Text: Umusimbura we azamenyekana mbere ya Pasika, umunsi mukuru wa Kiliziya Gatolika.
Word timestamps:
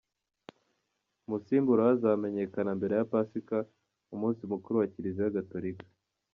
Umusimbura 1.25 1.81
we 1.87 1.91
azamenyekana 1.95 2.71
mbere 2.77 2.93
ya 2.99 3.07
Pasika, 3.13 3.57
umunsi 4.13 4.41
mukuru 4.51 4.75
wa 4.77 4.87
Kiliziya 4.93 5.35
Gatolika. 5.37 5.85